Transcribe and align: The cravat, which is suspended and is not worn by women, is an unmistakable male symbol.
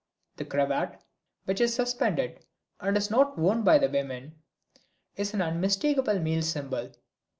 The 0.37 0.45
cravat, 0.45 0.99
which 1.45 1.61
is 1.61 1.75
suspended 1.75 2.43
and 2.79 2.97
is 2.97 3.11
not 3.11 3.37
worn 3.37 3.61
by 3.61 3.77
women, 3.77 4.33
is 5.15 5.35
an 5.35 5.43
unmistakable 5.43 6.17
male 6.17 6.41
symbol. 6.41 6.89